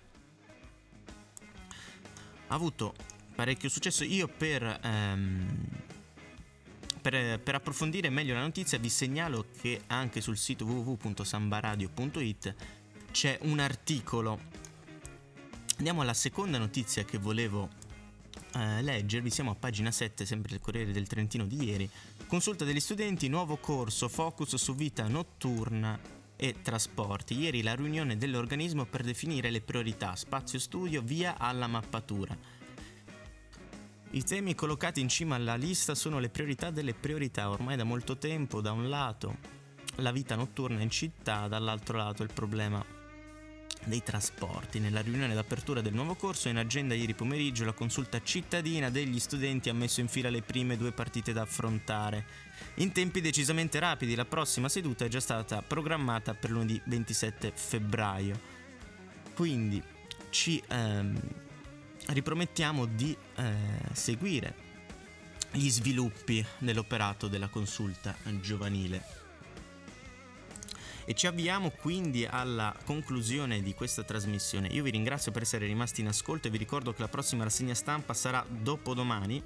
Ha 2.50 2.54
avuto 2.54 2.94
parecchio 3.34 3.68
successo. 3.68 4.02
Io 4.02 4.26
per, 4.26 4.80
ehm, 4.82 5.68
per, 7.00 7.38
per 7.38 7.54
approfondire 7.54 8.10
meglio 8.10 8.34
la 8.34 8.40
notizia 8.40 8.76
vi 8.78 8.88
segnalo 8.88 9.46
che 9.60 9.82
anche 9.86 10.20
sul 10.20 10.36
sito 10.36 10.64
www.sambaradio.it 10.64 12.54
c'è 13.12 13.38
un 13.42 13.60
articolo. 13.60 14.40
Andiamo 15.76 16.02
alla 16.02 16.12
seconda 16.12 16.58
notizia 16.58 17.04
che 17.04 17.18
volevo 17.18 17.68
eh, 18.54 18.82
leggervi. 18.82 19.30
Siamo 19.30 19.52
a 19.52 19.54
pagina 19.54 19.92
7, 19.92 20.26
sempre 20.26 20.50
del 20.50 20.60
Corriere 20.60 20.90
del 20.90 21.06
Trentino 21.06 21.46
di 21.46 21.64
ieri. 21.64 21.88
Consulta 22.26 22.64
degli 22.64 22.80
studenti, 22.80 23.28
nuovo 23.28 23.58
corso, 23.58 24.08
focus 24.08 24.56
su 24.56 24.74
vita 24.74 25.06
notturna 25.06 26.18
e 26.42 26.62
trasporti. 26.62 27.38
Ieri 27.38 27.60
la 27.60 27.74
riunione 27.74 28.16
dell'organismo 28.16 28.86
per 28.86 29.02
definire 29.02 29.50
le 29.50 29.60
priorità, 29.60 30.16
spazio 30.16 30.58
studio, 30.58 31.02
via 31.02 31.36
alla 31.36 31.66
mappatura. 31.66 32.34
I 34.12 34.22
temi 34.24 34.54
collocati 34.54 35.00
in 35.00 35.10
cima 35.10 35.34
alla 35.34 35.56
lista 35.56 35.94
sono 35.94 36.18
le 36.18 36.30
priorità 36.30 36.70
delle 36.70 36.94
priorità, 36.94 37.50
ormai 37.50 37.76
da 37.76 37.84
molto 37.84 38.16
tempo, 38.16 38.62
da 38.62 38.72
un 38.72 38.88
lato 38.88 39.36
la 39.96 40.12
vita 40.12 40.34
notturna 40.34 40.80
in 40.80 40.88
città, 40.88 41.46
dall'altro 41.46 41.98
lato 41.98 42.22
il 42.22 42.32
problema 42.32 42.82
dei 43.84 44.02
trasporti. 44.02 44.78
Nella 44.78 45.00
riunione 45.00 45.34
d'apertura 45.34 45.80
del 45.80 45.94
nuovo 45.94 46.14
corso 46.14 46.48
in 46.48 46.56
agenda 46.56 46.94
ieri 46.94 47.14
pomeriggio 47.14 47.64
la 47.64 47.72
consulta 47.72 48.22
cittadina 48.22 48.90
degli 48.90 49.18
studenti 49.18 49.68
ha 49.68 49.74
messo 49.74 50.00
in 50.00 50.08
fila 50.08 50.30
le 50.30 50.42
prime 50.42 50.76
due 50.76 50.92
partite 50.92 51.32
da 51.32 51.42
affrontare. 51.42 52.24
In 52.76 52.92
tempi 52.92 53.20
decisamente 53.20 53.78
rapidi, 53.78 54.14
la 54.14 54.24
prossima 54.24 54.68
seduta 54.68 55.04
è 55.04 55.08
già 55.08 55.20
stata 55.20 55.62
programmata 55.62 56.34
per 56.34 56.50
lunedì 56.50 56.80
27 56.84 57.52
febbraio. 57.54 58.58
Quindi 59.34 59.82
ci 60.30 60.62
ehm, 60.68 61.18
ripromettiamo 62.06 62.86
di 62.86 63.16
eh, 63.36 63.54
seguire 63.92 64.68
gli 65.52 65.68
sviluppi 65.68 66.44
dell'operato 66.58 67.28
della 67.28 67.48
consulta 67.48 68.16
giovanile. 68.40 69.19
E 71.10 71.14
ci 71.14 71.26
avviamo 71.26 71.70
quindi 71.70 72.24
alla 72.24 72.72
conclusione 72.84 73.62
di 73.62 73.74
questa 73.74 74.04
trasmissione. 74.04 74.68
Io 74.68 74.84
vi 74.84 74.92
ringrazio 74.92 75.32
per 75.32 75.42
essere 75.42 75.66
rimasti 75.66 76.02
in 76.02 76.06
ascolto 76.06 76.46
e 76.46 76.52
vi 76.52 76.56
ricordo 76.56 76.92
che 76.92 77.00
la 77.00 77.08
prossima 77.08 77.42
rassegna 77.42 77.74
stampa 77.74 78.14
sarà 78.14 78.46
dopodomani, 78.48 79.42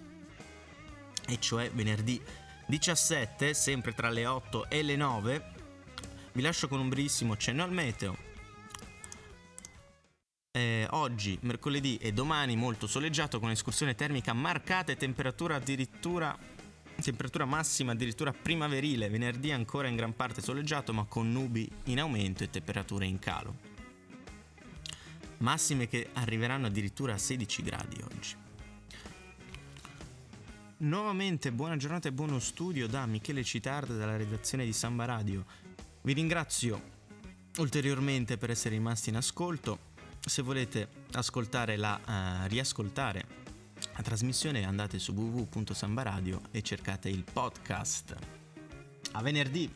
e 1.26 1.40
cioè 1.40 1.70
venerdì 1.70 2.20
17, 2.66 3.54
sempre 3.54 3.94
tra 3.94 4.10
le 4.10 4.26
8 4.26 4.68
e 4.68 4.82
le 4.82 4.94
9. 4.94 5.52
Vi 6.32 6.42
lascio 6.42 6.68
con 6.68 6.80
un 6.80 6.90
brevissimo 6.90 7.34
cenno 7.38 7.62
al 7.62 7.72
meteo. 7.72 8.14
Eh, 10.50 10.86
oggi, 10.90 11.38
mercoledì 11.40 11.96
e 11.96 12.12
domani 12.12 12.56
molto 12.56 12.86
soleggiato 12.86 13.40
con 13.40 13.48
escursione 13.48 13.94
termica 13.94 14.34
marcata 14.34 14.92
e 14.92 14.98
temperatura 14.98 15.54
addirittura 15.54 16.36
temperatura 17.02 17.44
massima 17.44 17.92
addirittura 17.92 18.32
primaverile, 18.32 19.08
venerdì 19.08 19.52
ancora 19.52 19.88
in 19.88 19.96
gran 19.96 20.14
parte 20.14 20.40
soleggiato 20.40 20.92
ma 20.92 21.04
con 21.04 21.30
nubi 21.30 21.70
in 21.84 22.00
aumento 22.00 22.44
e 22.44 22.50
temperature 22.50 23.04
in 23.06 23.18
calo. 23.18 23.72
Massime 25.38 25.88
che 25.88 26.08
arriveranno 26.14 26.66
addirittura 26.66 27.14
a 27.14 27.18
16 27.18 27.62
gradi 27.62 28.02
oggi. 28.02 28.36
Nuovamente 30.78 31.52
buona 31.52 31.76
giornata 31.76 32.08
e 32.08 32.12
buono 32.12 32.38
studio 32.38 32.86
da 32.86 33.06
Michele 33.06 33.44
Citarda 33.44 33.94
dalla 33.94 34.16
redazione 34.16 34.64
di 34.64 34.72
Samba 34.72 35.04
Radio. 35.04 35.44
Vi 36.02 36.12
ringrazio 36.12 36.92
ulteriormente 37.58 38.36
per 38.36 38.50
essere 38.50 38.74
rimasti 38.74 39.10
in 39.10 39.16
ascolto. 39.16 39.92
Se 40.20 40.42
volete 40.42 40.88
ascoltare 41.12 41.76
la 41.76 42.00
uh, 42.44 42.48
riascoltare 42.48 43.43
la 43.96 44.02
trasmissione 44.02 44.64
andate 44.64 44.98
su 44.98 45.12
www.sambaradio 45.12 46.42
e 46.50 46.62
cercate 46.62 47.08
il 47.08 47.24
podcast. 47.30 48.16
A 49.12 49.22
venerdì! 49.22 49.70